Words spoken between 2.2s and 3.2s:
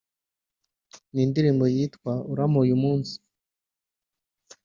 ’Urampa uyu munsi’